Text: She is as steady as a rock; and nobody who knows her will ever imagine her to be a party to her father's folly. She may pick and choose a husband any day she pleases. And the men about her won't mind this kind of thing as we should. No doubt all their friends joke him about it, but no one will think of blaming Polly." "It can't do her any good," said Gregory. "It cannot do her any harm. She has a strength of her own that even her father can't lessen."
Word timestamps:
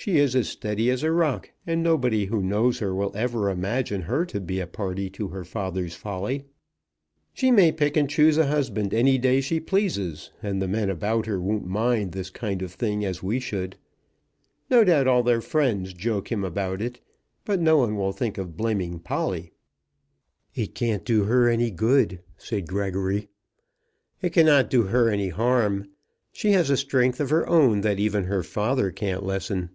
She 0.00 0.16
is 0.18 0.36
as 0.36 0.48
steady 0.48 0.90
as 0.90 1.02
a 1.02 1.10
rock; 1.10 1.50
and 1.66 1.82
nobody 1.82 2.26
who 2.26 2.40
knows 2.40 2.78
her 2.78 2.94
will 2.94 3.10
ever 3.16 3.50
imagine 3.50 4.02
her 4.02 4.24
to 4.26 4.40
be 4.40 4.60
a 4.60 4.66
party 4.66 5.10
to 5.10 5.26
her 5.28 5.44
father's 5.44 5.96
folly. 5.96 6.44
She 7.34 7.50
may 7.50 7.72
pick 7.72 7.96
and 7.96 8.08
choose 8.08 8.38
a 8.38 8.46
husband 8.46 8.94
any 8.94 9.18
day 9.18 9.40
she 9.40 9.58
pleases. 9.58 10.30
And 10.40 10.62
the 10.62 10.68
men 10.68 10.88
about 10.88 11.26
her 11.26 11.40
won't 11.40 11.66
mind 11.66 12.12
this 12.12 12.30
kind 12.30 12.62
of 12.62 12.72
thing 12.72 13.04
as 13.04 13.24
we 13.24 13.40
should. 13.40 13.76
No 14.70 14.84
doubt 14.84 15.08
all 15.08 15.24
their 15.24 15.40
friends 15.40 15.92
joke 15.92 16.30
him 16.30 16.44
about 16.44 16.80
it, 16.80 17.00
but 17.44 17.60
no 17.60 17.76
one 17.78 17.96
will 17.96 18.12
think 18.12 18.38
of 18.38 18.56
blaming 18.56 19.00
Polly." 19.00 19.50
"It 20.54 20.76
can't 20.76 21.04
do 21.04 21.24
her 21.24 21.48
any 21.48 21.72
good," 21.72 22.20
said 22.36 22.68
Gregory. 22.68 23.28
"It 24.22 24.30
cannot 24.30 24.70
do 24.70 24.84
her 24.84 25.08
any 25.10 25.30
harm. 25.30 25.88
She 26.32 26.52
has 26.52 26.70
a 26.70 26.76
strength 26.76 27.18
of 27.18 27.30
her 27.30 27.46
own 27.48 27.80
that 27.80 27.98
even 27.98 28.24
her 28.24 28.44
father 28.44 28.92
can't 28.92 29.24
lessen." 29.26 29.70